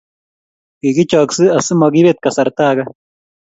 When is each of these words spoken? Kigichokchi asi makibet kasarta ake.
Kigichokchi 0.79 1.43
asi 1.57 1.73
makibet 1.79 2.17
kasarta 2.23 2.61
ake. 2.71 2.83